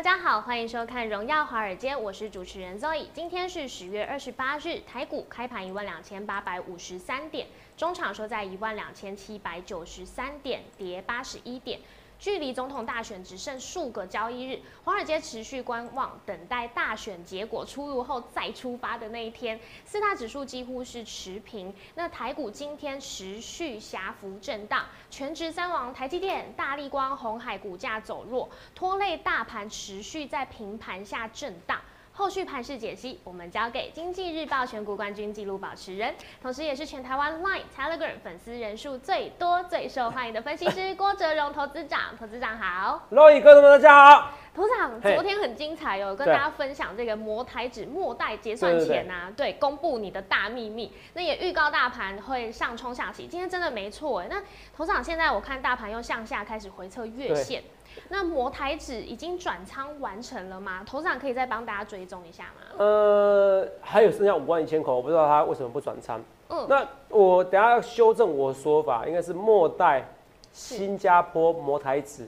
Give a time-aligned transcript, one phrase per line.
[0.00, 3.08] 大家好，欢迎收看《荣耀华尔街》，我是主持人 Zoe。
[3.12, 7.46] 今天是十月二十八日，台股开盘一万两千八百五十三点，
[7.76, 11.80] 中场收在一万两千七百九十三点，跌八十一点。
[12.20, 19.58] 距离总统大选只剩数个交易日，华尔街持续观望，等待大选结果出炉后再出发的那一天。
[19.86, 31.80] 四大指数几乎是持平，那台股今天持续狭幅震荡，全职三王台积电、大力光、红海股价走弱，拖累大盘持续在平盘下震荡。
[32.20, 42.14] 后续盘势解析，我们交给经济日报选股冠军纪录保持人，同时也是全台湾 Line、Telegram 粉丝人数最多、最受欢迎的分析师郭哲荣投资长。
[42.18, 44.32] 投资长好，各位观众们大家好。
[44.54, 53.26] 投资长昨天很精彩哦，跟大家分享这个摩台指末代结算前呐、对，公布你的大秘密，那也预告大盘会上冲下起。
[53.26, 54.42] 今天真的没错哎，那
[54.76, 57.62] 投资长现在我看大盘又向下开始回测月线。
[58.08, 60.82] 那摩台指已经转仓完成了吗？
[60.86, 62.76] 投资长可以再帮大家追踪一下吗？
[62.78, 66.20] 呃，还有剩下五万一千口，我不知道他为什么不转仓。
[66.48, 70.04] 嗯那我等下要修正我的说法，应该是末代
[70.52, 72.26] 新加坡摩台指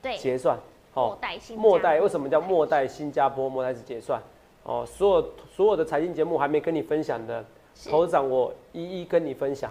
[0.00, 0.56] 对，结算。
[0.94, 4.22] 末代新末代为什么叫末代新加坡摩台指结算？
[4.62, 7.44] 哦，所有所有的财经节目还没跟你分享的，
[7.74, 9.70] 是投资长我一一跟你分享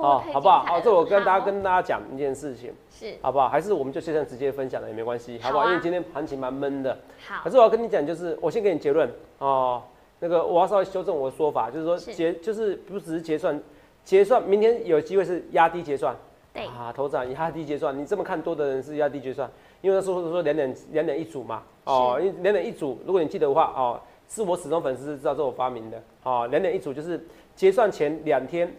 [0.00, 0.64] 哦，好不好？
[0.66, 3.48] 好，这我跟大家跟大家讲一件事情，是好不好？
[3.48, 5.64] 还是我们就现在直接分享了也没关系，好不好？
[5.64, 6.96] 啊因为今天行情蛮闷的。
[7.26, 9.82] 好可是我要跟你讲，就是我先给你结论哦。
[10.18, 13.60] 那个我要稍微修正我的说法，就是说是结就是不只是结算，
[14.04, 16.16] 结算明天有机会是压低结算。
[16.54, 19.46] 对啊，头涨压低结算，你这么看多的人是压低结算，
[19.82, 27.22] 因为那时候说两点两点一组嘛，哦，因为两点一组，如果你记得的话，哦，是我始终粉丝是知道这是我发明的，哦，两点一组就是
[27.54, 28.74] 结算前两天，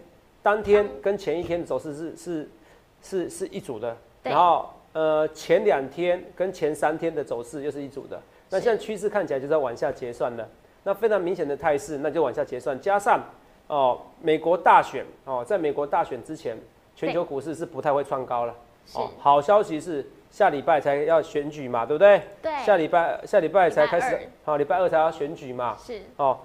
[0.48, 2.48] 当天跟前一天的走势是是
[3.02, 10.48] 是是一组的，然后呃前两天跟前三天的走势又是一组的，那现在趋势看起来就是要往下结算了，
[10.84, 13.22] 那非常明显的态势，那就往下结算，加上
[13.66, 16.56] 哦美国大选哦，在美国大选之前，
[16.96, 18.54] 全球股市是不太会创高了。
[18.86, 18.96] 是。
[18.96, 22.22] 哦，好消息是下礼拜才要选举嘛，对不对？
[22.40, 22.50] 对。
[22.64, 25.76] 下礼拜下礼拜才开始好，礼拜二才要选举嘛。
[25.76, 26.00] 是。
[26.16, 26.38] 哦，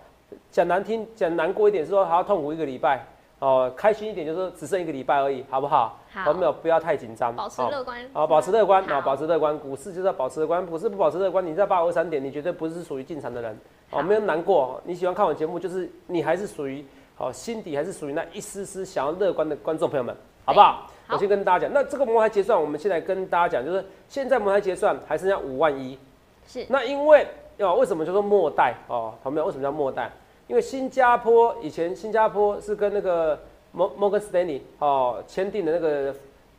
[0.51, 3.05] 讲难听，讲难过一点是说还要痛苦一个礼拜。
[3.43, 5.99] 哦，开心一点就是只剩一个礼拜而已，好不好？
[6.13, 9.59] 好没有，不要太紧张，保持哦乐观好，保持乐观啊，保持乐观。
[9.59, 13.59] 股市就是要保持乐观，股市不保持乐观，你在八五二三点，你绝对不是属于进场的人。
[13.91, 14.79] 哦，没有难过。
[14.85, 20.15] 你喜欢看我节目，就是你还是属于好、心底还是属于那一丝丝想要乐观的观众朋友们，
[20.45, 20.87] 好不好？
[21.07, 25.99] 好我先跟大家讲，那这个摩台结算，我们现在跟大家讲，就是现在摩台结算还剩下五万一。
[26.47, 27.27] 是那因为
[27.59, 29.13] 哦，为什么叫做末代哦？
[29.21, 30.09] 朋友们，为什么叫末代？
[30.47, 33.39] 因为新加坡以前新加坡是跟那个
[33.71, 36.13] 摩摩根斯丹利哦签订的那个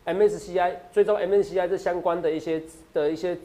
[0.06, 2.62] MSCI 追踪 MSCI 这相关的一些
[2.92, 3.36] 的一些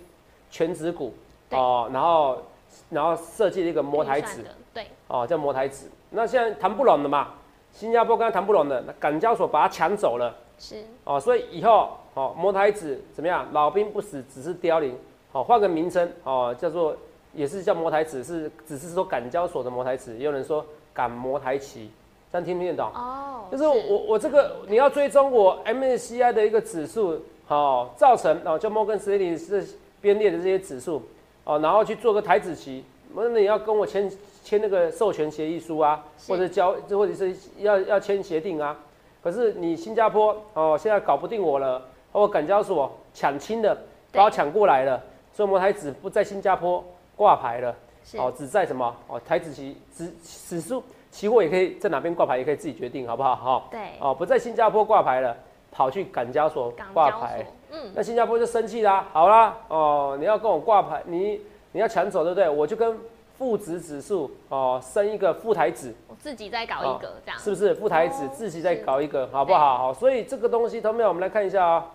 [0.49, 1.13] 全指股
[1.51, 2.41] 哦，然后
[2.89, 5.87] 然后设计了一个摩台指预算的对哦，叫摩台指。
[6.11, 7.29] 那现在谈不拢了嘛？
[7.71, 10.35] 新加坡跟他谈不拢的，那港交所把它抢走了。
[10.57, 13.47] 是哦，所以以后哦，摩台子怎么样？
[13.51, 14.97] 老兵不死，只是凋零。
[15.31, 16.97] 好、换个名称哦，叫做
[17.33, 21.89] 也是叫摩台子，是只是说港交所的摩台子，也有人说港摩台旗，
[22.31, 22.91] 这样听不听得懂？
[22.93, 29.65] 哦，就是我我这个你要追踪我 MSCI 的一个指数，好、造成哦，就摩根斯丹利是
[30.01, 31.01] 编列的这些指数
[31.43, 34.11] 哦，然后去做个台子期，那你要跟我签
[34.43, 38.77] 签那个授权协议书啊，或者交或者是要要签协定啊。
[39.21, 43.77] 可是你新加坡哦，现在搞不定我了，或港交所抢亲的
[44.11, 45.03] 把我抢过来了，
[45.33, 46.83] 所以摩台子不在新加坡
[47.19, 47.75] 挂牌了。
[48.17, 50.81] 哦，只在什么哦台子期指指数
[51.11, 53.35] 期货也可以在哪边挂牌，也可以自己决定，好不好？
[53.35, 55.35] 哈、对哦，不在新加坡挂牌了，
[55.69, 59.05] 跑去港交所挂牌，嗯那新加坡就生气啦。
[59.11, 61.41] 好啦，哦，你要跟我挂牌，你
[61.73, 62.49] 你要抢走，对不对？
[62.49, 62.97] 我就跟
[63.37, 67.75] 富值指数哦升一个副台指，我自己再搞一个这样，是不是？
[67.75, 69.77] 副台指哦自己再搞一个，好不好？
[69.77, 71.91] 好，所以这个东西，同学们，我们来看一下啊、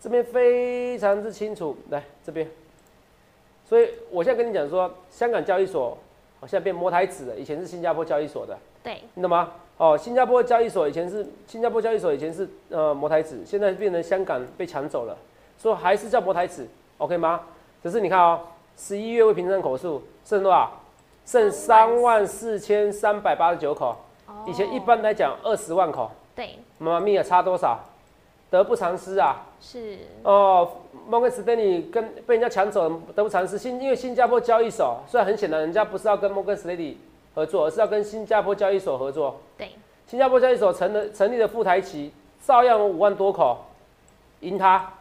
[0.00, 2.48] 这边非常之清楚，来这边。
[3.68, 5.98] 所以我现在跟你讲说，香港交易所，
[6.40, 8.56] 哦现在变摩台子了，以前是新加坡交易所的。
[8.82, 9.52] 对，你懂吗？
[9.76, 15.14] 哦，新加坡交易所以前是新加坡交易所以前是呃摩台子，现在变成香港被抢走了，
[15.58, 16.66] 所以还是叫摩台子
[16.96, 17.42] ，OK 吗？
[17.82, 18.40] 只是你看哦，
[18.76, 20.70] 十一月未平仓口数剩多少？
[21.26, 23.94] 剩三万四千三百八十九口，
[24.46, 27.78] 以前一般来讲二十万口，对，妈妈咪呀，差多少？
[28.50, 29.46] 得不偿失啊！
[29.60, 30.70] 是哦，
[31.06, 33.58] 摩根斯丹利跟被人家抢走，得不偿失。
[33.58, 36.98] 新因为新加坡交易所虽然很显然，人家不是要跟摩根斯丹利
[37.34, 39.40] 合作，而是要跟新加坡交易所合作。
[39.56, 39.70] 对，
[40.06, 42.12] 新加坡交易所成了成立的副台企，
[42.44, 43.58] 照样五万多口，
[44.40, 44.94] 赢他，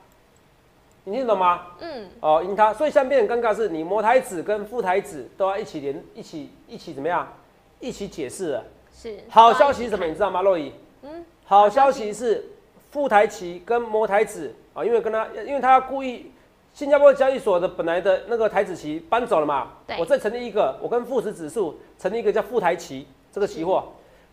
[1.05, 1.67] 你听懂吗？
[1.79, 7.31] 嗯，哦，赢他，所以现在变很尴尬，是你摩台子跟副台子都要一起连，一起一起怎么样？
[7.79, 8.63] 一起解释了。
[8.94, 9.19] 是。
[9.29, 10.05] 好消息是什么？
[10.05, 10.73] 你知道吗，洛伊？
[11.03, 12.44] 嗯，好消息是
[12.92, 16.31] 副台旗跟摩台子啊，因为跟他，因为他故意
[16.74, 19.69] 新加坡交易所的本来的那个台子旗搬走了嘛，
[20.00, 23.84] 我再成立一个，我跟富时指数成立一个叫副台旗这个期货。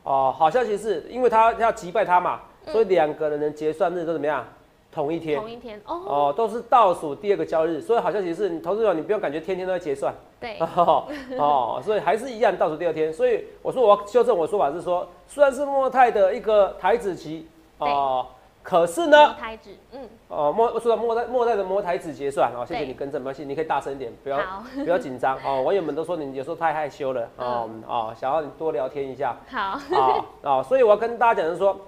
[0.03, 4.47] 哦，好消息是因为他要击败他嘛，所以两个人的结算日都怎么样？
[4.93, 5.41] 同一天。
[5.41, 10.15] 同一天哦，哦，都是倒数第二个交易日，所以好消息是你投资者你不用感觉天天都在结算。
[10.39, 11.09] 对， 哦，
[11.39, 13.13] 哦，所以还是一样倒数第二天。
[13.13, 17.49] 所以我说我要修正我的说法是说，虽然是莫泰的一个台子期
[17.79, 18.27] 哦，
[18.65, 24.41] 可是呢，台指，嗯，哦莫我说到莫代莫代的魔台子结算哦，谢谢你更正，没关系，你可以大声一点，不要
[24.83, 25.61] 不要紧张哦。
[25.61, 29.37] 网友们都说你有时候太害羞了哦哦，想要你多聊天一下。
[29.51, 31.79] 好，啊啊，所以我要跟大家讲的是说，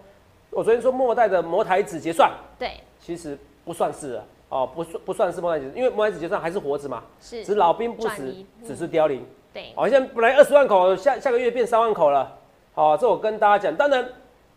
[0.50, 7.38] 我昨天说莫代的摩台子结算，对，其实不算是了哦，不算不算是莫台子，因为莫台子结算还是活着嘛，是。
[7.38, 8.34] 只是老兵不死
[8.67, 9.25] 只是凋零。
[9.55, 12.31] 对，好、现在本来二十万口，下下个月变三万口了。
[12.75, 14.06] 好、这我跟大家讲，当然，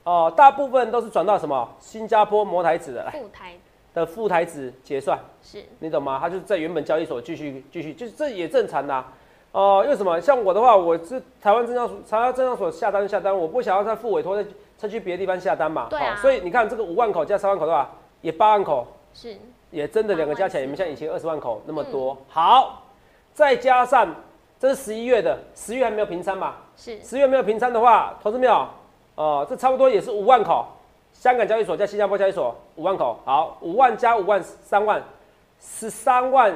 [0.09, 3.53] 哦、大部分都是转到什么新加坡摩台子的来副台
[3.93, 6.17] 的副台子结算，是，你懂吗？
[6.19, 9.13] 他就是在原本交易所继续继续，就是这也正常的、啊。
[9.51, 10.19] 哦、因为什么？
[10.19, 15.85] 像我的话，我是台湾证交所，台湾证交所下单下单，我不想要再付委托，再再去别的地方下单嘛。
[15.91, 17.91] 对啊所以你看这个五万口加三万口的话，
[18.21, 19.37] 也八万口，是，
[19.69, 22.17] 也真的两个加起来也没像以前二十万口那么嗯多。
[22.27, 22.83] 好，
[23.31, 24.07] 再加上
[24.59, 26.55] 这是十一月的，十月还没有平仓嘛？
[26.75, 28.67] 是，十月没有平仓的话，投资没有？
[29.23, 30.65] 哦、这差不多也是五万口。
[31.11, 35.03] 香港交易所加新加坡交易所五万口，好，五万加五万三万，
[35.59, 36.55] 十三万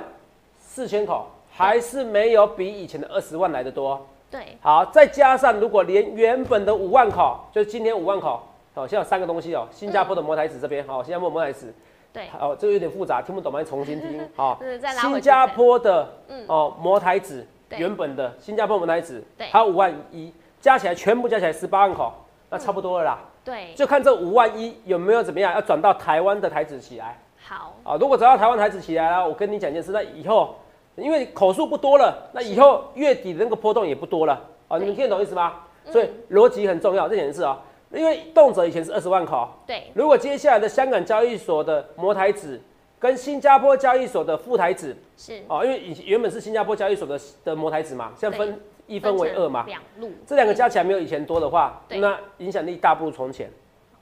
[0.61, 3.99] 四千口，还是没有比以前的二十万来的多。
[4.31, 8.41] 对，好，再加上如果连原本的五万口，就是今天五万口，
[8.73, 11.73] 好、现在有三个东西哦，新加坡的摩台子这边，好、新加坡摩台子，
[12.13, 13.61] 对，哦，这个有点复杂，听不懂吗？
[13.61, 14.25] 重新听。
[14.37, 14.57] 好、
[15.01, 20.31] 新加坡的嗯哦摩台子原本的新加坡摩台子对，还有五万一，
[20.61, 22.13] 加起来全部加起来十八万口，
[22.53, 23.19] 那差不多了啦。
[23.43, 27.97] 对，就看这五万一有没有怎么样，要转到台湾的台子起来好，啊。
[27.99, 30.55] 如果转到台湾台子起来了，我跟你讲一件事，那以后
[30.95, 34.77] 因为口数不多了，那以后月底的那个波动也不多了啊。
[34.77, 35.61] 你们听得懂意思吗？
[35.91, 37.59] 所以逻辑很重要，这件事啊。
[37.91, 42.59] 因为动辄以前是二十万口，对，如果接下来的香港交易所的摩台子
[42.97, 53.49] 跟新加坡交易所的副台子是，哦，因为以原本是新加坡交易所的的摩台子嘛，现在分一分为二嘛，两路，这两个加起来没有以前多的话，那影响力大不如从前。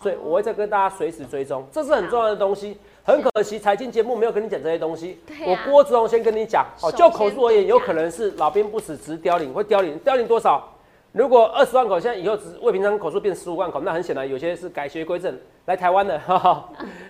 [0.01, 2.75] 所以我会再跟大家随时追踪，这是很重要的东西。
[3.03, 5.19] 很可惜，财经节目没有跟你讲这些东西。
[5.45, 10.67] 我郭子龙先跟你讲，哦，就口述而言，有可能是老兵不死，只是凋零，会凋零，凋零多少？
[11.13, 16.69] 如果二十万口，现在以后只未平仓口数变十五万口，那很显然有些是改邪归正来台湾的， 哈哈，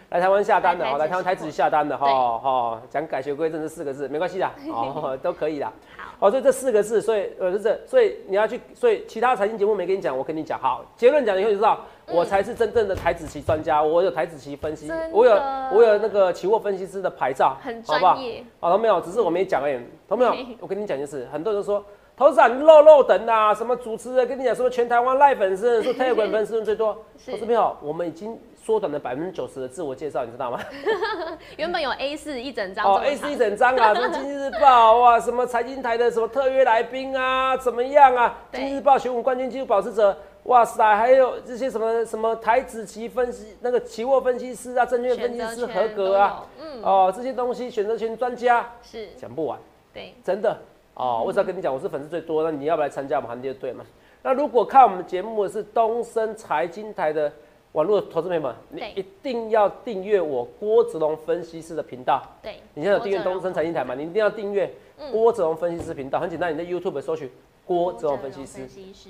[0.09, 5.67] 来台湾下单的，来台哦，来台湾台子子下单的，哈对哈，讲改邪归正这四个字没关系的， 哦，都可以的。
[5.95, 15.33] 好，哦，所以这四个字，所以呃是这，所以你要去，所以其他财经节目没跟你讲，我跟你讲，好，结论讲了以后就知道，我才是真正的台子期专家，我有台子期分析，我有
[15.71, 18.23] 我有那个期货分析师的牌照，很好不好专？
[18.23, 18.99] 业，好，同没有？
[18.99, 20.35] 只是我没讲而已，同 没有？
[20.59, 21.83] 我跟你讲就是，很多人说
[22.15, 27.31] 投资长漏漏等啊，什么主持人跟你讲什么全台湾赖粉丝人数、泰管粉丝人最多， 是。
[27.31, 27.75] 投资没有？
[27.81, 30.59] 我们已经缩短了百分之九十的自我介绍，你知道吗？
[31.57, 38.37] 原本有 A 四一整张哦，A 四一，整张啊， 什么经济日报啊，什么财经台的什么特约来宾啊，怎么样啊？
[38.51, 38.59] 对。
[38.61, 46.45] 经济日报选股冠军纪录保持者，哇塞，还有这些什么什么台子期分析那个期货分析师啊，证券分析师合格啊，
[46.83, 49.57] 哦，这些东西选择权专家是，讲不完，
[49.91, 50.55] 对，真的
[51.01, 51.23] 哦。
[51.25, 53.83] 我只要跟你讲，我是粉丝最多，那你要不要来参加我们行列队嘛？
[54.23, 57.31] 那如果看我们节目的是东森财经台的
[57.71, 62.21] 网络投资朋友们，你一定要订阅我郭子龙分析师的频道。
[62.41, 63.95] 对，你现在有订阅东森财经台嘛？
[63.95, 67.27] 你一定要订阅嗯郭子龙分析师频道，很简单，你在 YouTube 搜寻
[67.65, 68.61] 郭子龙分析师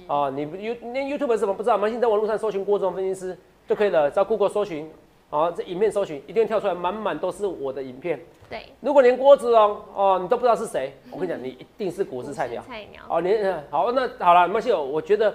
[0.07, 1.87] 啊，哦，你不 You 连 YouTube 是什么不知道吗？
[1.87, 4.89] 你在网络上搜寻郭子龙分析师就可以了，在 Google 搜寻，
[5.31, 8.19] 哦，这影片搜寻一定会跳出来，满满都是我的影片。
[8.49, 12.61] 对，如果连郭子龙哦你都不知道是谁，我跟你讲，你一定是股市菜鸟。
[12.61, 14.73] 菜鸟，哦，你呃好，那好了，没关系。
[14.73, 15.33] 我觉得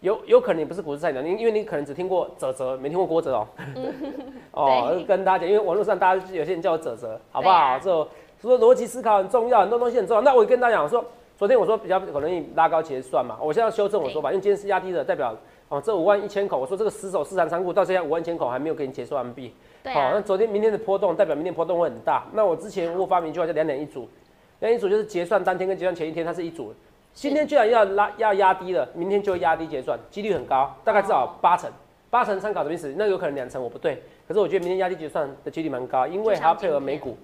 [0.00, 3.48] 有有可能你不是股市菜鸟，你因为你可能只听过泽泽，没听过郭泽哦。
[4.52, 7.78] 哦，跟大家讲，因为网络上大家有些人叫我泽泽，好不好？
[7.78, 8.06] 这种
[8.42, 10.20] 说逻辑思考很重要，很多东西很重要。
[10.20, 11.02] 那我跟大家讲说，
[11.38, 15.34] 昨天我说比较可能你拉高结算嘛，我现在要修正我说法，因为今天是压低的，代表
[15.68, 19.48] 哦这五万一千口，我说这个死守市场仓库到现在五万千口还没有给你结算完毕。
[19.48, 22.24] 好，对啊那，昨天明天的波动代表明天波动会很大。
[22.32, 24.08] 那我之前我发明一句话叫两点一组，
[24.60, 26.72] 两点一组就是结算当天跟结算前一天它是一组，
[27.12, 31.70] 今天居然要拉要压低了，明天就会压低结算，几率很高，大概至少八成，
[32.10, 32.94] 八成参考什么意思？
[32.96, 37.16] 那有可能两成我不对，可是我觉得明天压低结算的几率蛮高，因为还要配合美股，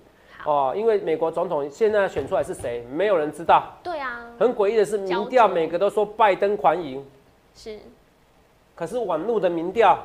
[0.44, 3.64] 哦，因为美国总统现在选出来是谁，没有人知道。
[3.82, 7.04] 对啊，很诡异的是，民调每个都说拜登狂赢，
[7.54, 7.78] 是，
[8.74, 9.98] 可是网络的民调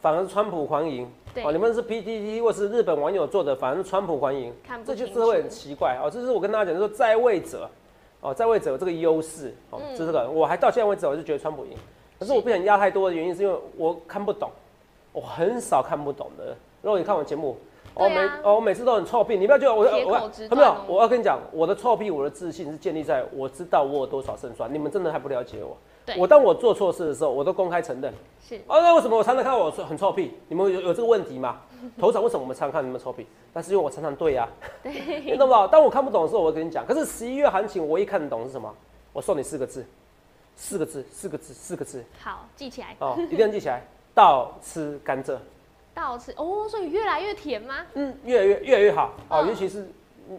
[0.00, 1.08] 反而是川普狂赢。
[1.44, 6.08] 哦，你们是 PTT 或是日本网友做的，反而是川普欢迎，看不这就清是会很奇怪哦。
[6.08, 7.68] 这是我跟大家讲，说在位者，
[8.20, 11.72] 哦，在位者有这个优势，哦，嗯这是这个，我还到现在为止我就觉得川普赢，
[12.20, 14.48] 可是我不想压太多的原因是因为我看不懂，
[15.12, 16.56] 我很少看不懂的。
[16.82, 17.56] 如果你看我节目，
[17.94, 25.76] 哦每对啊哦我每次都很臭屁，你不要觉得我铁我口直他没有我要跟你讲，我的臭屁，我的自信是建立在我知道我有多少胜算，你们真的还不了解我。
[26.06, 28.12] 对我当我做错事的时候，我都公开承认。
[28.46, 30.32] 是，哦，那为什么我常常看到我说很臭屁？
[30.48, 31.60] 你们有有这个问题吗？
[31.98, 33.26] 头场为什么我们常常看你们臭屁？
[33.52, 34.48] 但是因为我常常对呀、
[34.84, 35.68] 你懂不懂？
[35.70, 36.84] 当我看不懂的时候，我会跟你讲。
[36.86, 38.72] 可是十一月行情，我一看得懂是什么？
[39.12, 39.86] 我送你四个字，
[40.56, 43.82] 四个字，四个字，四个字好，记起来，哦，一定要记起来。
[44.14, 45.36] 倒吃甘蔗，
[45.94, 47.84] 倒吃哦，所以越来越甜吗？
[47.94, 49.88] 嗯，越来越越来越好哦，嗯尤其是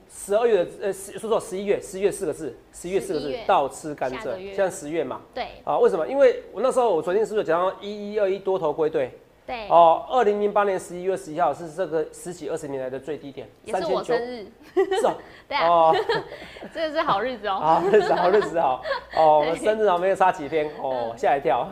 [0.10, 4.18] 十二月的呃，十说错十一月，十一月四个字，十一月四个字月，倒吃甘蔗。
[4.18, 4.54] 下个月。
[4.54, 5.48] 现在十月嘛，对。
[5.64, 6.08] 啊，为什么？
[6.08, 9.12] 因为我那时候我昨天是不是讲到一一二一多头归队？
[9.48, 15.14] 对，哦，二零零八年十一月十一号是这个十几二十年来的最低点，也是我生日，是哦，
[15.48, 15.96] 对啊，哦，
[16.74, 17.60] 这个是好日子哦。
[17.62, 18.82] 好日子好日子好，
[19.16, 21.70] 哦， 我们生日啊没有差几天，哦，吓一跳，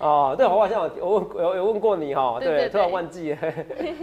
[0.00, 2.68] 哦，对，我好像有我问有有问过你哈，对。
[2.68, 3.38] 突然忘记了，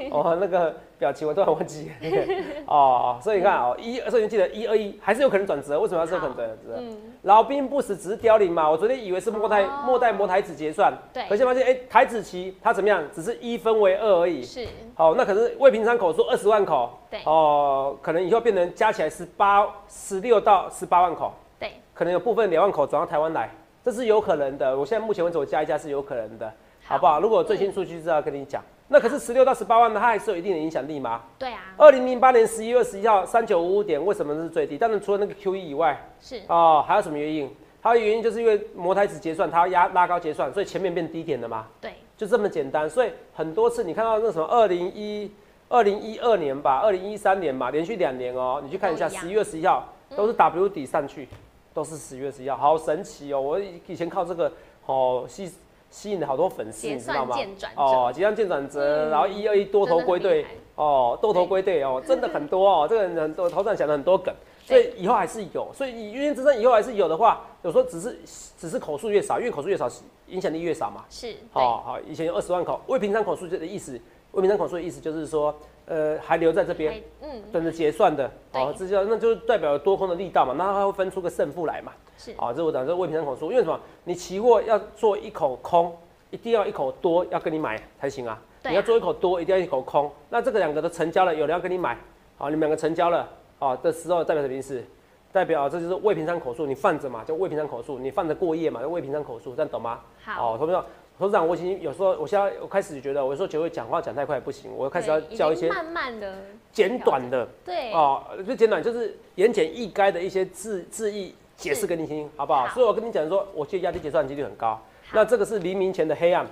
[0.10, 1.92] 哦，那个表情我突然忘记，
[2.66, 6.76] 哦，所以你看哦，一，所以你记得一二一还是有可能转折，为什么要是有可能转折？
[6.78, 8.70] 嗯，老兵不死，只是凋零嘛。
[8.72, 13.04] 我昨天以为是末代哦末代摩台子结算，对可现在发现哎，台子棋它怎么样？
[13.14, 14.42] 只是一分为二而已。
[14.44, 23.50] 是，好，那可是未平仓口数二十万口，对哦，可能以后变成加起来十八、十六到十八万口，对，可能有部分两万口转到台湾来，
[23.84, 24.80] 这是有可能的。
[24.80, 26.50] 我现在目前为止我加一加是有可能的，
[26.86, 27.20] 好不好？
[27.20, 28.64] 如果最新数据是要跟你讲。
[28.94, 31.24] 那可是十六到十八万，它还是有一定的影响力吗？
[31.40, 34.78] 对啊，二零零八年十一月十一号三九五五点，为什么是最低？
[34.78, 37.50] 当然除了那个 QE 以外，是，哦，还有什么原因？
[37.82, 42.88] 还有原因就是因为摩台子结算，它要压拉高结算，所以前面变低点了嘛，对，就这么简单。
[42.88, 45.32] 所以很多次你看到那什么二零一
[45.70, 51.28] 二零一二年吧，二零一三年嘛，连续两年哦、你去看一下十一月十一号都是 W 底上去，
[51.74, 53.42] 都是十月十一号，好神奇哦！
[53.42, 54.52] 我以以前靠这个
[54.86, 55.52] 哦吸
[55.94, 57.38] 吸引了好多粉丝，你知道吗
[57.76, 64.34] 哦，结算见转折，嗯然后一二一多头归队哦，多头归队哦，真的很多哦，这个人很多头上想了很多梗，
[64.66, 68.18] 所以以后还是有，所以以原之争以后还是有的话，有时候只是
[68.58, 69.88] 只是口数越少，因为口数越少，
[70.30, 71.06] 影响力越少嘛。
[71.12, 81.92] 是，对，好好，以前有二十万口，未平仓口数的意思，未平仓口数的意思就是说，呃，还留在这边嗯，等着结算的，哦，这叫那就是代表多空的力道嘛，那它会分出个胜负来嘛。
[82.18, 83.80] 是，啊，这是我讲这未平仓口数，因为什么？
[84.04, 85.96] 你期货要做一口空，
[86.30, 88.42] 一定要一口多要跟你买才行啊。
[88.66, 90.10] 你要做一口多，一定要一口空。
[90.30, 91.98] 那这个两个都成交了，有人要跟你买，
[92.38, 93.30] 好，你们两个成交了，
[93.60, 94.84] 好的时候代表什么意思？
[95.32, 100.00] 代表这就是未平仓口数，你放着嘛，叫未平仓口数，你放着过夜嘛，叫未平仓口数，这样懂吗？
[100.24, 100.84] 好，哦，投票。
[101.16, 106.38] 投资长，我已经有时候，我现在我开始觉得，我有时候觉得讲话讲太快不行，我开始要教一些慢慢的，
[106.72, 112.66] 简短的，对，哦，就简短，就是言简意赅的一些字字义解释是给你听，好不好？
[112.68, 114.80] 好所以我跟你讲说，我觉得压低结算几率很高。
[115.12, 116.46] 那这个是黎明前的黑暗，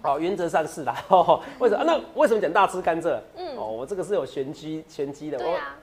[0.00, 0.96] 好，哦，原则上是啦。
[1.08, 3.18] 哦、为什么、啊那为什么讲大吃甘蔗？
[3.36, 5.38] 嗯，哦，我这个是有玄机玄机的。
[5.38, 5.76] 我对啊，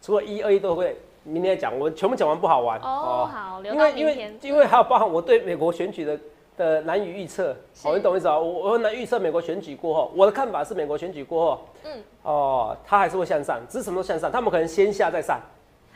[0.00, 2.80] 除了一二一都会，明天再讲，我全部讲完不好玩。
[2.80, 6.18] 哦，好，因为因为，因为还有包含我对美国选举的
[6.56, 8.38] 的难以预测，是哦，你懂我意思啊？
[8.38, 14.32] 我我很难预测美国选举过后，我的看法是美国选举过后，嗯，哦，它还是会向上，只是什么时候向上？
[14.32, 15.38] 他们可能先下再上，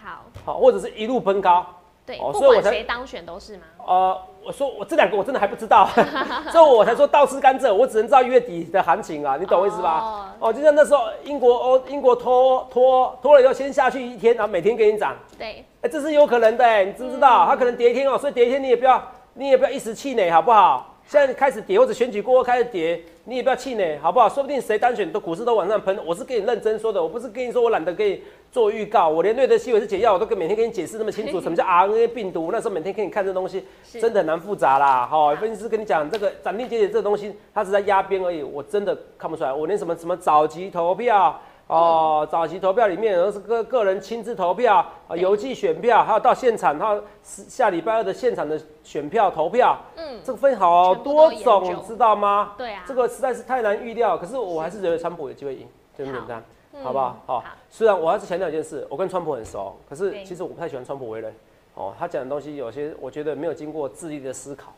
[0.02, 1.64] 好，好，或者是一路奔高。
[2.04, 3.62] 对，哦所以我才不管谁当选都是吗？
[3.86, 5.88] 呃，我说我这两个我真的还不知道，
[6.50, 10.00] 所以我才说倒吃甘蔗，我只能知道月底的行情啊，你懂我意思吧？
[10.00, 17.46] 哦哦，就像那时候英国欧英国拖拖拖了以后，先下去一天，然后每天给你涨，对，哎、这是有可能的哎，你知不知道？
[17.46, 19.00] 它可能跌一天哦，所以跌一天你也不要
[19.34, 20.88] 你也不要一时气馁，好不好？
[21.06, 24.28] 现在开始跌或者选举过后开始跌，你也不要气馁，好不好？
[24.28, 25.96] 说不定谁当选都股市都往上喷。
[26.04, 35.06] 我是跟你认真说的，我不是跟你说我懒得跟你做预告，我连瑞德西韦是解药我都跟每天给你解释那么清楚，什么叫 RNA 病毒，那时候每天给你看这东西，真的很难复杂啦。
[35.10, 41.40] 哈，分析师跟你讲这个斩钉截铁这个东西，它只在压边而已，我真的看不出来，我连什么什么早期投票。
[41.68, 49.78] 哦，早期投票里面都是个个人亲自投票啊，邮寄选票，还有到现场，还有下礼拜二的现场的选票投票。
[49.96, 52.52] 嗯，这个分好多种，知道吗？
[52.58, 54.18] 对啊，这个实在是太难预料。
[54.18, 56.42] 可是我还是觉得川普有机会赢，就这么简单，
[56.82, 57.22] 好不好？
[57.26, 57.44] 好。
[57.70, 61.32] 虽然我还是强调一件事，我跟川普很熟，可是其实我不太喜欢川普为人。
[61.74, 64.72] 哦，他讲的东西有些我觉得没有经过智力的思考。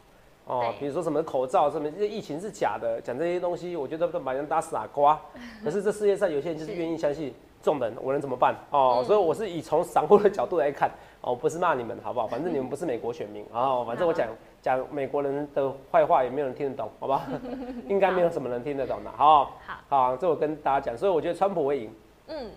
[0.46, 5.18] 哦，比如说什么口罩，什么这疫情是假的，讲这些东西，我觉得都把人当傻瓜。
[5.64, 8.54] 可是这世界上有些人就是愿意相信众人，我能怎么办？
[8.70, 10.90] 哦，所以我是以从散户的角度来看，
[11.22, 12.26] 哦，不是骂你们，好不好？
[12.28, 14.28] 反正你们不是美国选民啊， 反正我讲
[14.60, 17.22] 讲美国人的坏话，也没有人听得懂，好吧？
[17.88, 19.56] 应该没有什么人听得懂的，好，
[19.88, 21.90] 好，这我跟大家讲，所以我觉得川普会赢。
[22.28, 22.50] 嗯。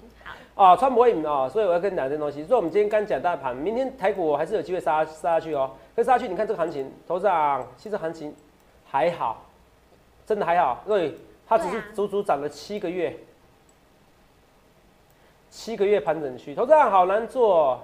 [0.55, 2.43] 啊，川普会赢啊，所以我要跟你讲这东西。
[2.43, 5.69] 所以我们今天刚讲大盘，明天台股还是有机会杀杀下去哦。
[5.95, 8.33] 跟杀下去，你看这个行情，头上，其实行情
[8.83, 9.45] 还好，
[10.25, 10.81] 真的还好。
[10.87, 11.15] 对，
[11.47, 13.15] 它只是足足涨了七个月，
[15.57, 17.81] 七个月盘整区，投资好难做，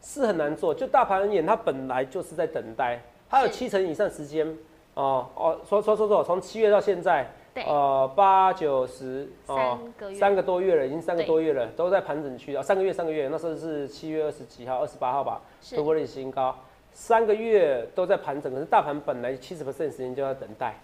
[0.00, 0.72] 是很难做。
[0.72, 4.46] 就大盘而言，它本来就是在等待，它有七成以上时间
[4.94, 7.26] 哦哦，说说说说，从七月到现在。
[7.66, 9.78] 呃，八九十哦，
[10.14, 12.62] 三个多月了，已经三个多月了，都在盘整区啊。
[12.62, 15.40] 三个月，三个月，那时候是七月二十几号，二十八号吧，
[15.74, 16.54] 突破历史新高。
[16.92, 20.74] 三个月都在盘整，可是大盘本来七十 percent 时间就要等待，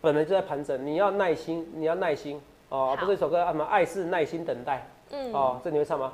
[0.00, 2.96] 本来就在盘整，你要耐心，你要耐心哦。
[3.00, 3.50] 不是一首歌啊？
[3.50, 4.86] 什么爱是耐心等待？
[5.12, 6.12] 嗯，哦，这你会唱吗？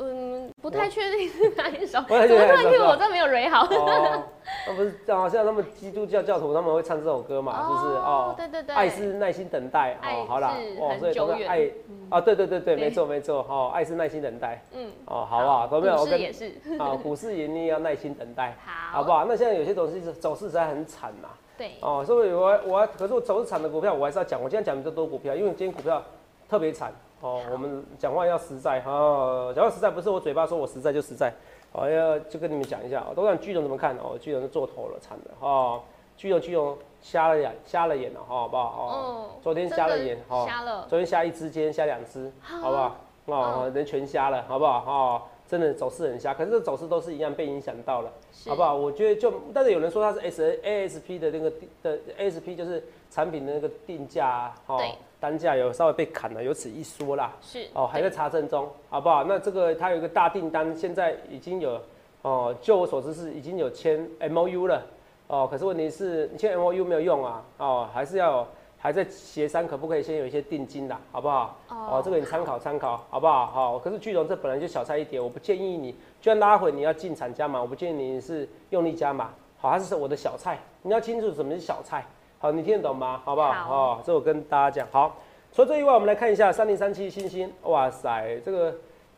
[0.00, 1.98] 嗯，不太确定是哪一首。
[1.98, 3.66] 我突然听我这没有蕊好。
[3.68, 7.66] 那不是好像他们基督教教徒他们会唱这首歌嘛？
[7.66, 7.96] 是不是？
[7.96, 8.76] 哦，对对对。
[8.76, 9.96] 爱是耐心等待。
[10.04, 11.68] 哦，好啦，哦，所以都是爱
[12.10, 13.44] 啊，对对对对，没错没错。
[13.48, 14.62] 哦，爱是耐心等待。
[14.72, 14.88] 嗯。
[15.06, 15.66] 哦，好不好？
[15.66, 16.52] 股市也是。
[16.78, 18.54] 啊，股市也你要耐心等待。
[18.64, 18.98] 好。
[18.98, 19.24] 好不好？
[19.24, 21.28] 那现在有些东西走势实在很惨呐。
[21.56, 21.72] 对。
[21.80, 24.40] 哦，所以我我可是我走势惨的股票我还是要讲。
[24.40, 26.00] 我今天讲比较多股票，因为今天股票
[26.48, 26.92] 特别惨。
[27.20, 31.32] 哦，我们讲话要实在哈，讲话实在不是我嘴巴说我实在就实在，
[31.72, 35.80] 哦要就跟你们讲一下，都让巨龙怎么看哦，巨龙是做头了惨了哈，
[36.16, 38.86] 巨龙巨龙瞎了眼瞎了眼了哈，好不好？
[38.86, 42.96] 哦，昨天瞎了眼哈，瞎了，昨天瞎一只，今天瞎两只，好不好？
[43.26, 44.84] 哦，人全瞎了，好不好？
[44.86, 48.12] 哦，真的走势很瞎，可是这走势都是一样被影响到了，
[48.46, 48.74] 好不好？
[48.74, 51.52] 我觉得就，但是有人说它是 S A S P 的那个
[51.82, 54.78] 的 A S P 就是产品的那个定价，哈。
[55.20, 57.32] 单价有稍微被砍了，有此一说啦。
[57.40, 59.24] 是哦，还在查证中，好不好？
[59.24, 61.80] 那这个它有一个大订单，现在已经有
[62.22, 64.82] 哦，就我所知是已经有签 M O U 了
[65.26, 65.48] 哦。
[65.50, 68.46] 可是问题是，签 M O U 没有用啊哦，还是要
[68.78, 71.56] 还在协商，可不可以先有一些定金啦，好不好？
[71.68, 73.46] 哦，这个你参考参考，好不好？
[73.46, 73.78] 好。
[73.78, 79.30] 可是巨龙这本来就小菜一碟，我不建议你，就算拉回你要进场加码，我不建议你是用力加码。
[79.60, 82.04] 好，它是我的小菜，你要清楚什么是小菜。
[82.40, 83.20] 好，你听得懂吗？
[83.24, 83.50] 好不好？
[83.68, 84.86] 哦，这我跟大家讲。
[84.92, 85.16] 好，
[85.52, 87.52] 除了这以外，我们来看一下三零三七星星。
[87.64, 88.72] 哇塞，这个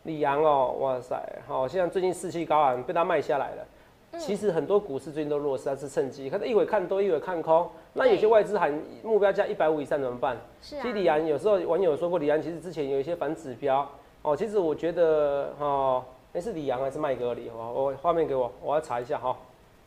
[0.04, 4.18] 李阳哦，哇塞，好，现在最近士气高昂，被他卖下来了。
[4.18, 6.30] 其实很多股市最近都弱势，它是趁机。
[6.30, 7.68] 可是一会看多，一会看空。
[7.92, 8.72] 那有些外资喊
[9.04, 10.38] 目标价一百五以上怎么办？
[10.62, 10.78] 是啊。
[10.80, 13.86] 其实李阳有时候网友说过，李阳其实之前有一些反指标。
[14.22, 16.02] 哦，其实我觉得哦，
[16.32, 17.50] 那是李阳还是麦格里？
[17.50, 19.36] 哦，我画面给我，我要查一下哈，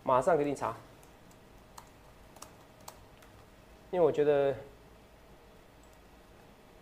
[0.04, 0.76] 马上给你查。
[3.94, 4.56] 因为我觉得，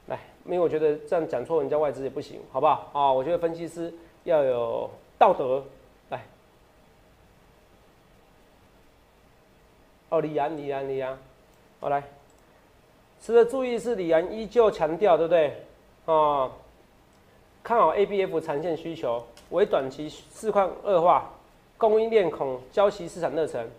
[0.08, 2.90] 来，因为我觉得这样讲错人家外资也不行，好不好？
[2.94, 3.94] 啊，我觉得分析师
[4.24, 5.62] 要有道德，
[6.08, 6.24] 来。
[10.08, 11.20] 哦，李安，李安，李安，
[11.82, 12.02] 好来。
[13.20, 15.66] 值得注意是，李安依旧强调，对不对？
[16.06, 16.50] 啊，
[17.62, 21.30] 看好 A B F 长线需求，为短期市况恶化，
[21.78, 23.70] 供应链恐交期市场热忱。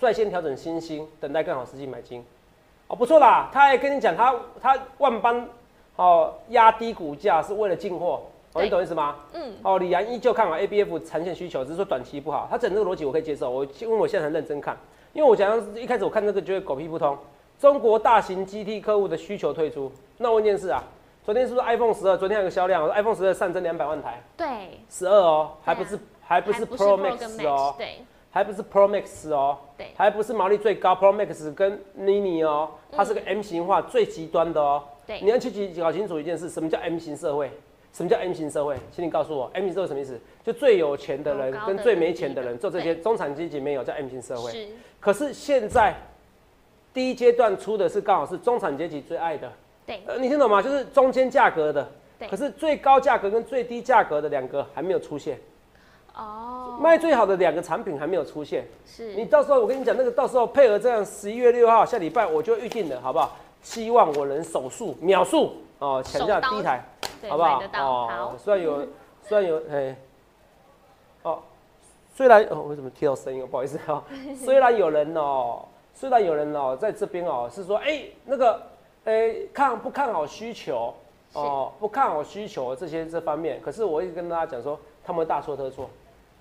[0.00, 2.24] 率先调整新兴，等待更好时机买进，
[2.86, 3.50] 哦，不错啦。
[3.52, 5.48] 他还跟你讲，他他万般
[5.96, 9.16] 哦压低股价是为了进货，哦，你懂意思吗？
[9.32, 9.52] 嗯。
[9.62, 12.46] 哦，李阳依旧看好 A B F 长线需求，只是说短期不好。
[12.50, 14.76] 他整这个逻辑我可以接受，我因为我现在很认真看，
[15.12, 17.18] 因为我讲一开始我看这个觉得狗屁不通。
[17.58, 20.80] 中国大型 G T 客户的需求退出，那问一件事啊，
[21.24, 22.16] 昨天是不是 iPhone 十二？
[22.16, 24.22] 昨天有个销量，iPhone 十二上增两百万台。
[24.36, 24.46] 对。
[24.88, 27.74] 十二哦，还不是还不是 Pro Max 哦。
[27.76, 28.04] 对。
[28.30, 34.82] 还不是 Pro Max 哦，对，还不是毛利最高 Pro Max 跟 Mini 哦，它是个 M 型化最极端的哦。
[35.06, 37.50] 对，你要去搞搞清楚一件事，什么叫 M 型社会？
[37.90, 38.76] 什么叫 M 型社会？
[38.92, 40.20] 请你告诉我，M 型社会什么意思？
[40.44, 44.52] 就最有钱的人跟最没钱的人人，做这些中产阶级没有叫 M 型社会。
[44.52, 44.68] 是
[45.00, 45.94] 可是现在
[46.92, 49.50] 第一阶段出的是刚好是中产阶级最爱的，
[49.86, 50.60] 对呃，你听懂吗？
[50.60, 51.88] 就是中间价格的，
[52.18, 55.38] 对可是最高价格跟最低价格的两个还没有出现，
[56.18, 58.66] 哦，卖最好的两个产品还没有出现。
[58.84, 63.36] 是你到时候我跟你讲，那个到时候配合这样，十一月六号下礼拜我就预定了，好不好？
[63.62, 66.84] 希望我能手速秒速哦，抢下第一台，
[67.28, 67.72] 好不好买得？
[67.72, 68.86] 到，好，虽然有，
[69.22, 69.96] 虽然有，哎，
[71.22, 71.38] 哦，
[72.14, 73.46] 虽然哦，为什么听到声音？
[73.46, 74.02] 不好意思哦，
[74.36, 78.60] 虽然有人哦，虽然有人哦，在这边哦是说，哎，那个，
[79.04, 80.94] 哎，看不看好需求？
[81.34, 85.90] 哦，不看好需求这些这方面，可是我一直跟大家讲说，他们大错特错，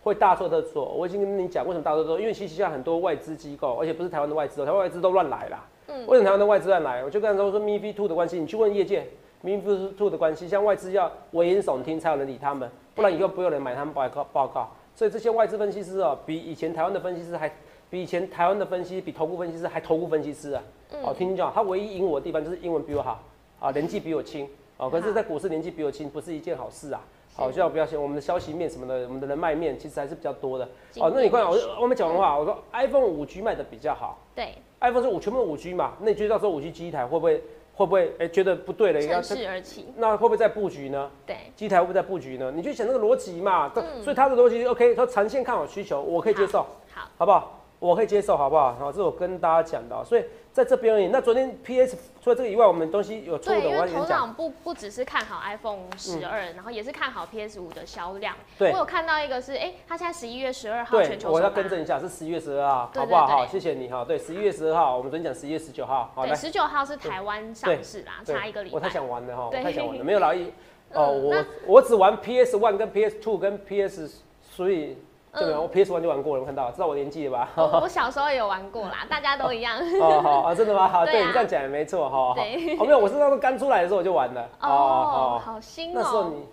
[0.08, 0.86] 会大错特错。
[0.86, 5.65] 我已经跟你讲为什么大错特错，因为其实现在很多外资机构，而且不是台湾的外资哦，台湾外资都乱来啦。
[5.89, 7.04] 嗯为什么台湾的外资乱来？
[7.04, 9.08] 我就跟他说说 m i f i Two 的关系，你去问业界
[9.41, 14.70] m i f i Two 的关系，像外资要危言耸听才有人理他们，不然以后不会有人买他们报告报告。
[14.96, 17.52] 所以这些外资分析师哦，比以前台湾的分析师还，
[17.89, 20.63] 比以前台湾的分析比投顾分析师还投顾分析师啊。
[21.04, 23.24] 哦，听你讲，他唯一赢我的地方就是英文比我好，
[23.60, 24.48] 啊，年纪比我轻。
[24.78, 27.02] 哦，可是，在股市年纪比我轻，不是一件好事啊。
[27.38, 30.65] 好，就要不要信我们的消息面什么的，我们的人脉面其实还是比较多的。
[31.00, 37.43] 哦，那你看，我我们讲完话，我说 iPhone 五 G 卖的比较好对，，iPhone 是五全部五 G 嘛，那你觉得到时候五 G 机台会不会
[37.76, 41.12] 会不会哎、觉得不对了，要趁势而起，那会不会再布局呢？
[41.28, 42.52] 对，机台会不会再布局呢？
[42.56, 43.71] 你就想那个逻辑嘛，
[44.02, 47.57] 所以他的逻辑 OK，他长线看好需求，我可以接受，好，好不好？
[47.80, 48.74] 我可以接受，好不好？
[48.74, 51.08] 好，这是我跟大家讲的哦、所以在这边而已。
[51.08, 54.08] 那昨天 PS 除了这个以外，我们东西有错对，的，我要跟你讲。
[54.08, 58.36] 长不不只是看好 iPhone 十二、然后也是看好 PS 五的销量。
[58.58, 63.28] 对我有看到一个是，哎、它现在十一月十二号全，球我要更正一下，是十一月十二号，好不好？
[63.28, 64.04] 好，谢谢你哈。
[64.04, 66.36] 对，十一月十二号，我们昨天讲十一月十九号，好对，来。
[66.36, 68.94] 十九号是台湾上市啦，差一个礼我太拜。
[68.94, 70.52] 想玩了哈，我太想玩了，没有劳逸。
[70.94, 74.98] 哦， 我我只玩 PS One 跟 PS Two 跟 PS 所以
[75.39, 75.58] 对不对？
[75.60, 77.50] 我 PS One 就玩过了，我看到，知道我年纪了吧？
[77.56, 79.78] 我我 小时候也有玩过啦， 大家都一样。
[80.02, 80.88] 哦，好啊，真的吗？
[80.88, 86.47] 好，对你这样讲也没错，哈，哦，没有，我是那时候刚出来的时候我就玩了，哦，好新哦、那时候你，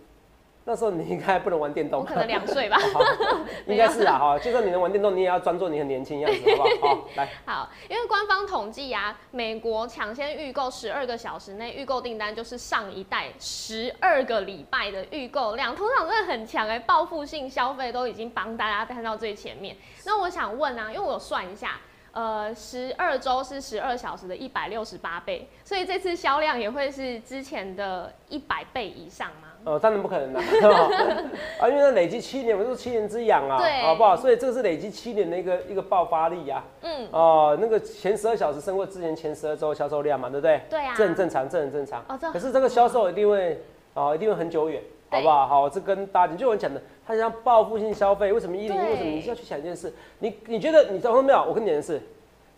[0.66, 2.78] 那时候你应该不能玩电动，我可能两岁吧。
[2.92, 3.00] 好
[3.66, 6.94] 应该是啊，哈，就算你能玩电动，你也要装作你很年轻样子，好不好？
[6.94, 19.76] 好， 来，好，因为官方统计啊，美国抢先预购十二个小时内预购订单就是上一代十二个礼拜的预购量，通常真的很强哎、报复性消费都已经帮大家看到最前面。
[20.06, 21.78] 那我想问啊，因为我算一下。
[22.16, 29.48] 呃，十二周是十二小时的一百六十八倍，所以这次销量也会是之前的一百倍以上吗？
[29.64, 30.42] 呃，当然不可能啦，
[31.58, 34.14] 啊，因为它累积七年，我说七年之痒啊，对好不好？
[34.14, 40.60] 所以这个是累积七年的一个一个爆发力啊，嗯，哦，那个前十二小时胜过之前前十二周销售量嘛，对不对？
[40.68, 42.04] 对啊，这很正常，这很正常。
[42.08, 43.58] 哦可是这个销售一定会，
[43.94, 45.46] 哦，一定会很久远，好不好？
[45.46, 48.76] 好，这跟大家就我讲的，它像报复性消费，为什么一零？
[48.76, 49.90] 对为什么你是要去想一件事？
[50.18, 51.42] 你你觉得你知道没有？
[51.42, 52.02] 我跟你讲的是，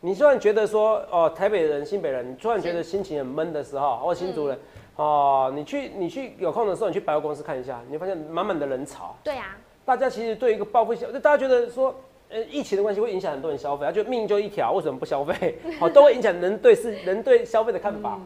[0.00, 4.58] 你突然觉得说，哦，台北人、新北人，你突然觉得心情很闷的时候，或新竹人，
[4.96, 9.14] 哦，你去你去有空的时候，你去百货公司看一下，你会发现满满的人潮。
[9.22, 11.94] 对啊，大家其实对一个报复消，就大家觉得说，
[12.30, 15.58] 呃，疫情的关系会影响很多人消费，他觉得命就一条，为什么不消费？
[15.78, 18.18] 好， 都会影响人对是人对消费的看法。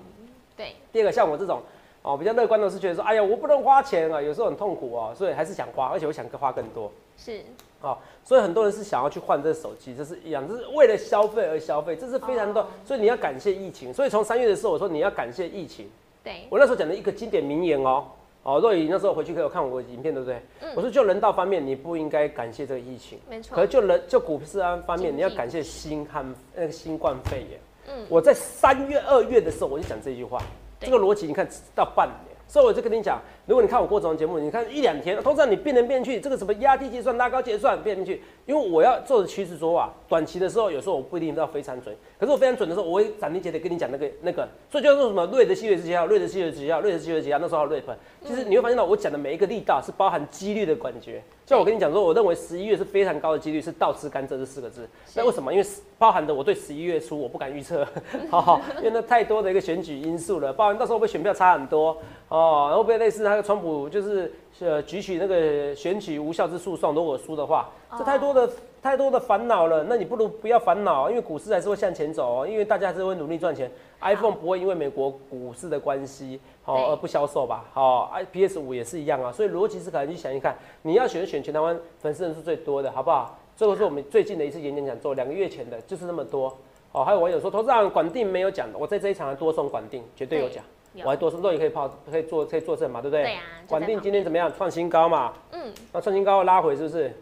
[0.57, 1.61] 对，第二个，像我这种
[2.03, 6.91] 哦比较乐观的是觉得说，哎呀，我不能花钱啊，有时候很痛苦啊，所以还是想花，而且我想花更多。
[7.17, 7.43] 是，
[7.83, 12.63] 哦，所以很多人是想要去换这手机，这是一样，这是为了消费而消费，这是非常多。
[12.63, 13.93] 哦所以你要感谢疫情。
[13.93, 15.91] 所以从三月的时候，我说你要感谢疫情。
[16.23, 18.05] 对，我那时候讲的一个经典名言哦，
[18.43, 20.41] 哦，若雨那时候回去可以看我的影片，对不对？
[20.61, 20.71] 嗯。
[20.75, 23.55] 我说就人道方面，你不应该感谢这个疫情，没错。
[23.55, 27.61] 可是，就人就股市安方面，你要感谢新汉那个新冠肺炎。
[27.89, 28.07] 嗯。
[28.09, 30.43] 我在三月、二月的时候我就讲这句话，
[30.79, 47.81] 这个逻辑你看到半年，所以我就跟你讲，如果你看我过这种节目，你看一两天，通常你变来变去，这个什么压低计算、拉高结算变来变去，因为我要做的趋势说啊，短期的时候有时候我不一定要非常准，可是我非常准的时候，我会斩钉截铁跟你讲那个那个，所以就是什么瑞德系列之节号、瑞德系列之节号、瑞德系列之节号，那时候瑞，
[48.25, 51.23] 其实你会发现到我讲的每一个力道是包含几率的感觉。
[51.47, 55.53] 像我跟你讲说，我认为十一月是非常高的几率是倒吃甘蔗这四个字，那为什么？
[55.53, 55.67] 因为
[55.99, 57.85] 包含的我对十一月初我不敢预测，
[58.31, 61.97] 好好，因为那太多的一个选举因素了，包含到时候会选票差很多
[62.29, 68.51] 哦，然后会不会类似那个川普就是呃举起那个选举无效之诉讼，如果输的话，这太多的
[68.83, 77.65] 太多的烦恼了，那你不如不要烦恼，因为股市还是会向前走哦，因为大家还是会努力赚钱，iPhone 不会因为美国股市的关系好哦而不销售吧？
[77.73, 83.39] 好，i PS 五也是一样啊，所以逻辑是可能去想一看，你要选选全台湾粉丝人数最多的，好不好？
[83.57, 86.57] 这个是我们最近的一次演讲讲座，两个月前的，就是那么多。
[86.93, 90.57] 哦，还有网友说，投资长管定没有讲的，我在这一场还多送管定，绝对有讲。
[90.57, 90.63] 有
[91.05, 93.23] 我还多肉也可以泡，可以做可以做证嘛，对不对？
[93.25, 94.53] 对啊就在广定今天怎么样？
[94.57, 97.13] 创新高嘛，嗯，那创新高拉回是不是？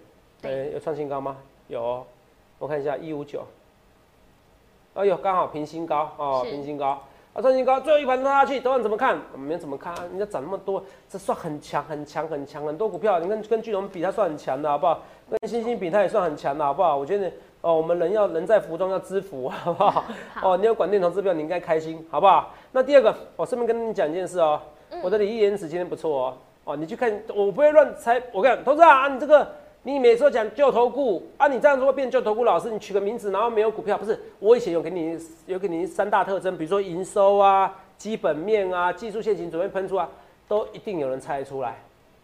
[0.41, 1.37] 对哎有创新高吗？
[1.67, 2.05] 有哦，
[2.59, 3.45] 我看一下一五九，
[4.95, 7.01] 哎呦，刚好平新高哦，平新高。
[7.35, 9.17] 啊，创新高，最后一盘拉下去，多少人怎么看？
[9.33, 9.95] 我们怎么看？
[10.09, 15.03] 人家涨那么多，这算很强、很强、很强，很多股票，你看跟巨龙比，它算很强的，好不好？
[15.31, 16.97] 跟星星比，它也算很强的，好不好？
[16.97, 17.31] 我觉得
[17.69, 20.05] 哦，我们人要人在福中要知福， 好不好？
[20.33, 22.55] 好哦，你有管电投资票，你应该开心，好不好？
[22.73, 24.59] 那第二个，我顺便跟你讲一件事哦，
[24.91, 29.47] 嗯我的李一言子今天不错哦，哦，你去看，我不会乱猜，我跟你讲，投资啊，你这个
[29.83, 34.19] 你每次都讲旧投顾啊，你这样子会变旧投顾老师，你取个名字，然后没有股票，不是？
[34.39, 40.09] 我以前有给你有给你三大特征，比如说营收啊、基本面啊、技术线型准备喷出啊，
[40.49, 41.77] 都一定有人猜得出来。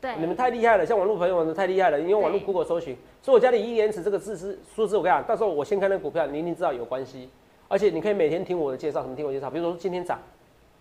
[0.04, 7.30] 对，你们太厉害了，像网络朋友们太厉害了，你用网络对 Google 搜寻，所以我家里一延迟这个字是数字，我跟你讲，到时候我先看那个股票，你一定知道有关系，
[7.68, 10.18] 而且你可以每天听我的介绍，什么听我介绍，比如说今天涨，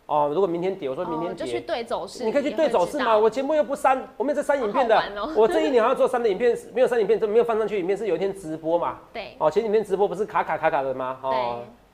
[0.07, 1.61] 哦，如果明天跌，我说明天哦就去跌。
[1.61, 3.17] 对走势，你可以去对走势嘛？
[3.17, 5.01] 我节目又不删，我没有在删影片的。
[5.37, 7.79] 我这一年好像做删的影片，没有删影片，这没有放上去。
[7.79, 8.99] 影片是有一天直播嘛？
[9.13, 11.19] 对哦，前几天直播不是卡卡卡卡的吗？
[11.21, 11.31] 对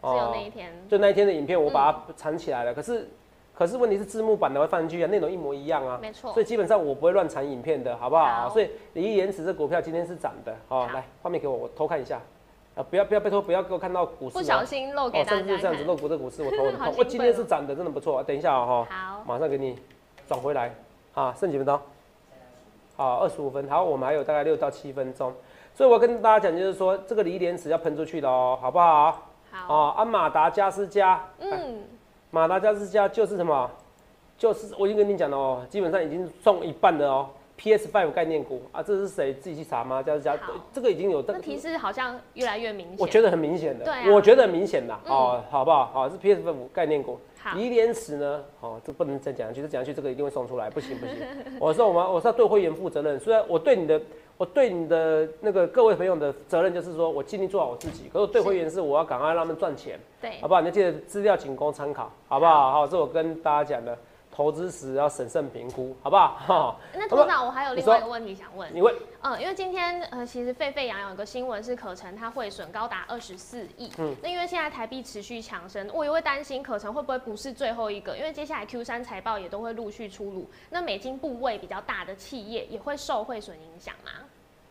[0.02, 2.74] 哦，，只有那一天，就那一天的影片，我把它藏起来了。
[2.74, 3.08] 可是，
[3.60, 6.00] 可是问题是字幕版的会放进去啊，内容一模一样啊。
[6.02, 6.32] 没错。
[6.32, 8.26] 所以基本上我不会乱传影片的，好不好？
[8.26, 8.50] 好。
[8.50, 10.94] 所以李毅延迟这股票今天是涨的，好，好。
[10.94, 12.22] 来画面给我，我偷看一下，
[12.76, 15.88] 啊，不要不要拜托不要给我看到股市哦，不小心漏给哦，大家甚至这样子看。
[15.88, 19.78] 露股这股市我头很痛， 我今天是哦涨的，真的不错，等一下哦，哈，好，马上给你
[20.26, 20.74] 转回来，
[21.14, 21.78] 啊，剩几分钟？
[22.96, 25.34] 好，二十五分，好，我们还有大概六到七分钟，
[25.76, 29.24] 所以我跟大家讲，就是说这个锂电池要喷出去的哦，好不好？
[29.52, 31.84] 好，哦，啊，马达加斯加，嗯，
[32.32, 33.70] 马达加斯加就是什么？
[34.38, 37.30] 就是我已经跟你讲了哦，基本上已经送一半的哦。
[37.58, 40.02] PS Five 概念股啊，这是谁自己去查吗？
[40.02, 40.38] 加斯加
[40.72, 42.96] 这个已经有那提示好像越来越明显。
[42.98, 45.88] 我觉得很明显的，对啊我觉得很明显的、嗯哦，好不好？
[45.88, 47.20] 好，是 PS Five 概念股。
[47.38, 48.42] 好，锂电池呢？
[48.62, 51.16] 哦，这不能再讲下去，再讲下去这个一定会送出来，不行不行。
[51.60, 54.02] 我说我们我是要对会员负责任，虽然我对你的
[54.40, 60.62] 我对你的那个各位朋友的责任就是说我尽力做好我自己，可是我对会员是我要赶快让他们赚钱，对好，不好？
[60.62, 62.72] 你要记得资料仅供参考，好不好？
[62.72, 63.98] 好，这我跟大家讲的，
[64.40, 66.38] 投资时要审慎评估，好不好？
[66.48, 68.96] 哈，那董事长，我还有另外一个问题想问，你问。
[69.22, 74.16] 嗯，因为今天呃，其实沸沸扬扬有个新闻是可成它汇损高达二十四亿，嗯。
[74.24, 84.12] 那因为现在台币持续强升，我也会担心可成会不会不是最后一个，因为接下来 Q 三财报也都会陆续出炉，那美金部位比较大的企业也会受汇损影响吗？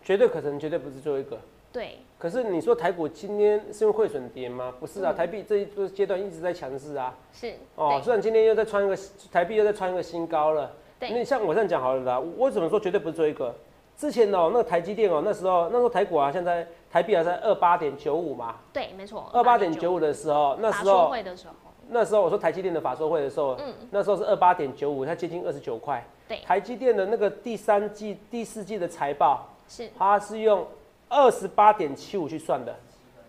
[0.03, 1.39] 绝对可成绝对不是最后一个。
[1.71, 4.75] 对，可是你说台股今天是因为汇损跌吗？
[4.81, 7.15] 不是啊，嗯台币这一个阶段一直在强势啊。
[7.33, 8.99] 是，哦，对虽然今天又在穿一个
[9.31, 10.73] 台币又在穿一个新高了。
[10.99, 13.55] 对那像我这样讲好了啦，我怎么说绝对不是一个？
[13.97, 21.55] 之前哦，那个台积电哦，那时候那时候台股啊，现在台币还在二八点九五嘛，对，没错，二八点九五的时候，那法说时候会的时候，
[21.89, 26.05] 那时候我说台积电的法说会的时候，嗯，那时候是二八点九五，它接近二十九块。
[26.29, 30.67] 对台积电的那个第三季、第四季的财报，是，它是用
[31.09, 32.75] 二十八点七五去算的，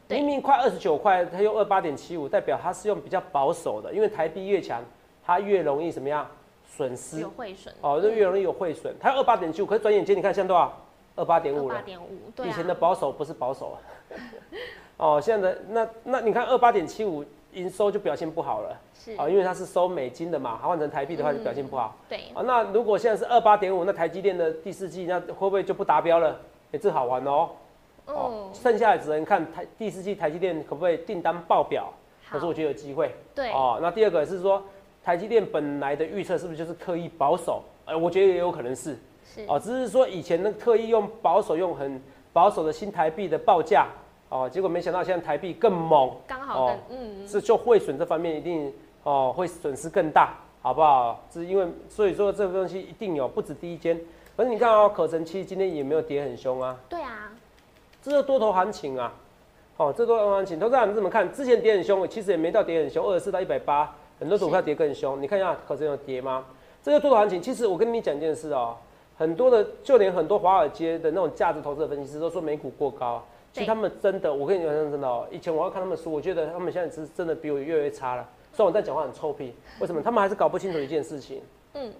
[0.07, 4.83] 明明快二十九块，它用二八点七五，代表它是用比较保守的，因为台币越强，
[5.25, 6.27] 它越容易怎么样
[6.67, 8.93] 损失有汇损，哦，就越容易有汇损。
[8.99, 10.77] 它二八点七五，可是转眼间你看现在多少？
[11.15, 11.75] 二八点五了。
[11.75, 13.77] 八点五，对啊，以前的保守不是保守啊。
[14.97, 21.95] 哦，现在的那那你看二八点七五营收就表现不好了是，啊，因为它是收美金的嘛，它换成台币的话就表现不好。
[22.07, 26.39] 对，啊，那如果现在是二八点五，那台积电的第四季那会不会就不达标了？
[26.71, 27.49] 哎、这好玩哦。
[28.13, 28.31] 哦。
[28.33, 31.91] 嗯，，剩下的只能看台第四季台积电可不可以订单爆表，
[32.29, 33.11] 可是我，觉得有机会。
[33.33, 34.61] 对，哦，那第二个是说
[35.03, 37.63] 台积电本来的预测是不是就是刻意保守？
[37.85, 38.97] 哎、我觉得也有可能是。
[39.23, 42.01] 是，哦，只是说以前那个特意用保守用很
[42.33, 43.87] 保守的新台币的报价，
[44.29, 51.23] 哦，结果没想到现在台币更猛，刚好更哦嗯，是就汇损这方面一定哦会损失更大，好不好？
[51.31, 53.99] 是因为所以说这个东西一定有不止第一间，
[54.35, 57.31] 可是你看哦，可成期今天也没有跌很凶啊，对啊，
[58.01, 59.13] 这是多头行情啊，
[59.77, 61.31] 哦，这多头行情，投资人怎么看？
[61.33, 66.45] 之前跌很凶，其实也没到跌很凶，二十四到一百八，很多股票跌更凶，你看一下可是有跌吗？
[66.81, 68.75] 这个多头行情，其实我跟你讲一件事哦，
[69.17, 78.27] 很多的就连很多华尔街的那种价值投资的分析师都说美股过高，其实他们真的，我跟你讲真的哦，以前我要看他们书，我觉得他们现在是真的比我越来越差了。
[78.53, 80.01] 虽然我在讲话很臭屁，为什么？
[80.01, 81.41] 他们还是搞不清楚一件事情，
[81.73, 81.93] 嗯，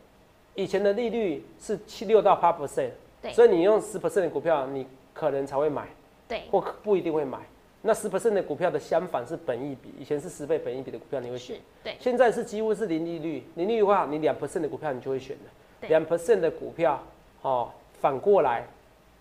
[0.56, 2.90] 以前的利率是七六到八 percent，
[3.22, 4.88] 对所以你用十 percent 的股票，你
[5.20, 5.86] 可能才会买。
[6.30, 7.40] 对，或不一定会买。
[7.82, 13.44] 那十 percent 的股票的相反是本益比，以前是十倍本益比的股票你会选，对，现在是几乎是零利率。
[13.56, 15.88] 零利率的话，你两 percent 的股票你就会选的。
[15.88, 17.02] 两 percent 的股票，
[17.42, 18.66] 哦，反过来，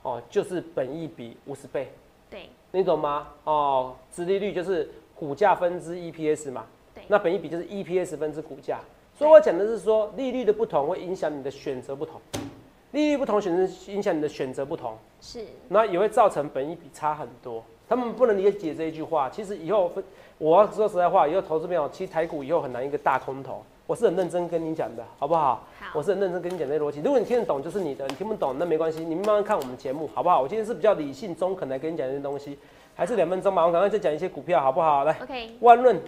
[0.03, 1.91] 哦，就是本益比五十倍，
[2.31, 3.29] 对，你懂吗？
[3.45, 6.67] 哦，殖利率就是股价分之 EPS 嘛。
[6.95, 8.81] 对那本益比就是 EPS 分之股价，
[9.17, 12.21] 所以我讲的是说，利率的不同会影响你的选择不同，
[12.93, 17.63] 利率不同选择影响你的选择不同，是，那也会造成本益比差很多。
[17.89, 19.29] 他们不能理解这一句话。
[19.31, 20.03] 其实以后分，
[20.39, 23.63] 我要说实在话，以后投资朋友，其实台股以后很难一个大空头。
[23.87, 25.65] 我是很认真跟你讲的，好不好？
[25.81, 27.01] 好我是很认真跟你讲这些逻辑。
[27.01, 30.43] 如果你听得懂，就是你的；你听不懂，那没关系，你们慢慢看我们节目，好不好？
[30.43, 32.59] 我今天是比较理性中肯来跟你讲这些东西，
[32.95, 33.67] 还是两分钟吧。
[33.67, 35.05] 我赶快再讲一些股票，好不好？
[35.05, 35.99] 来，OK，万润，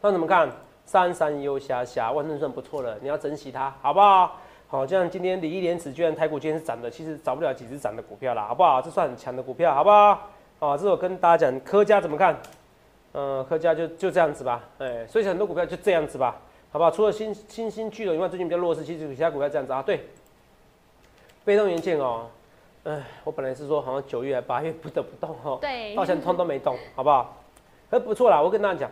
[0.00, 0.50] 那怎么看？
[0.84, 4.40] 三三优霞霞，万润算不错了，你要珍惜它，好不好？
[4.70, 8.82] 好，像今天礼义廉耻，居然台股今天是涨的，其实找不了几只涨的股票啦，好不好？
[8.82, 10.28] 这算很强的股票，好不好？
[10.58, 12.36] 啊，这是我跟大家讲，科家怎么看？
[13.12, 16.36] 嗯、科家就就这样子吧，哎、所以很多股票就这样子吧，
[16.70, 16.90] 好不好？
[16.90, 20.06] 除了新新兴巨头以外，最近比较弱势，其实其他股票这样子啊，对。
[21.46, 22.26] 被动元件哦，
[22.84, 27.38] 哎，我本来是说好像九月八月不得不动哦，对到现在通都没动，好不好？
[27.90, 28.90] 可不错啦，我跟大家讲，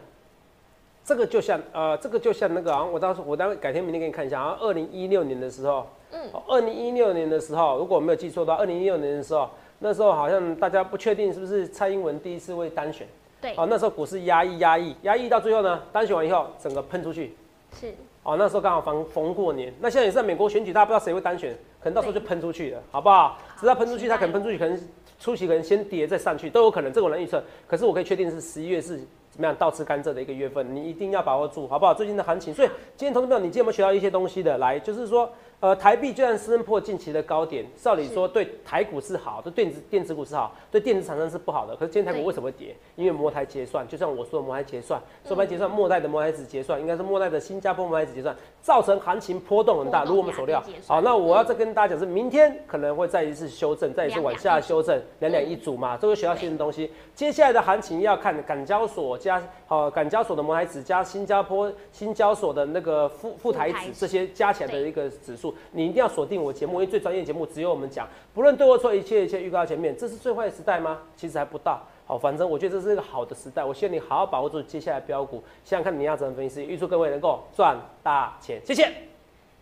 [1.07, 13.07] 这个就像呃，这个就像那个啊，我到时候我待会改天明天给你看一下啊，二零一六年的时候，嗯，二零一六年的时候，如果我没有记错的话，二零一六年的时候，那时候好像大家不确定是不是蔡英文第一次会单选，
[13.41, 17.37] 对，哦，那时候股市压抑压抑压抑到最后呢，单选完以后整个喷出去，
[17.73, 23.39] 是，哦，那时候刚好逢逢过年，那现在也是在美国选举，大家不知道谁会单选，可能到时候就喷出去了，好不好？
[23.61, 24.77] 只要喷出去，它可能喷出去，可能
[25.21, 27.41] 初期可能先跌再上去，都有可能，这个我能预测。
[27.69, 29.01] 可是我可以确定是十一月是
[29.37, 31.93] 怎么样倒吃甘蔗的一个月份，你一定要把握住，好不好？
[31.93, 34.57] 最近的行情，所以今天投资朋友，你今天有没有学到一些东西的？
[34.57, 41.75] 来，就是说，呃，台币就算升破近期的高点，照理说对台股是好，对电子电子股是好，对电子厂商是不好的。
[41.75, 42.77] 可是今天台股为什么会跌？
[42.95, 50.63] 因为摩台结算，就像我说的摩台结算，说白结算，末代的摩台子结算，应该是末代的新加坡摩台子结算，造成行情波动很大，如我们所料。
[50.87, 56.93] 好，那我要再跟大家讲是，明天可能会再一次修正，再一次往下修正，两两一组嘛，这个学到新的东西。
[57.15, 63.87] 接下来的行情要看港交所加呃港交所的摩台子加新加坡新交所的那个副副台富台指。
[63.87, 71.01] 指这些加起来的一个指数，你一定要锁定我节目，因为最专业节目只有我们讲，不论对或错，一切一切预告前面，这是最坏的时代吗？
[71.17, 71.81] 其实还不到。
[72.07, 79.16] 好，反正我觉得这是一个好的时代，我希望你好好把握住接下来标股，想想看你要怎么分析，预祝各位能够赚大钱，谢谢。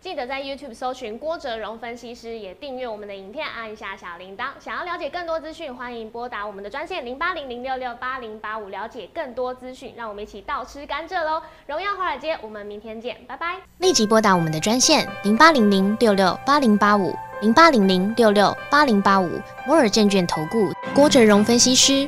[0.05, 4.49] 记得在 YouTube 搜寻郭哲荣分析师，也订阅我们的影片，按一下小铃铛。
[4.59, 9.95] 想要了解更多资讯，欢迎拨打我们的专线零八零零六六八零八五，了解更多资讯。
[9.97, 11.41] 让我们一起倒吃甘蔗喽！
[11.65, 13.55] 荣耀华尔街，我们明天见，拜拜。
[13.79, 19.27] 立即拨打我们的专线零八零零六六八零八五零八零零六六八零八五
[19.65, 22.07] 摩尔证券投顾郭哲荣分析师。